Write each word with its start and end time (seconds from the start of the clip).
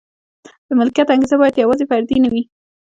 د 0.67 0.69
ملکیت 0.79 1.07
انګېزه 1.11 1.35
باید 1.41 1.55
یوازې 1.63 1.85
فردي 1.89 2.17
نه 2.23 2.29
وي. 2.33 2.43